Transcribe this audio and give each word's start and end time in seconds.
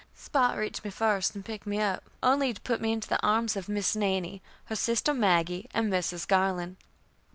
Spot 0.15 0.57
reached 0.57 0.83
me 0.83 0.89
first 0.89 1.35
and 1.35 1.45
picked 1.45 1.67
me 1.67 1.79
up, 1.79 2.03
only 2.23 2.55
to 2.55 2.61
put 2.61 2.81
me 2.81 2.91
into 2.91 3.07
the 3.07 3.21
arms 3.23 3.55
of 3.55 3.69
Miss 3.69 3.95
Nannie, 3.95 4.41
her 4.65 4.75
sister 4.75 5.13
Maggie, 5.13 5.69
and 5.75 5.93
Mrs. 5.93 6.27
Garland. 6.27 6.77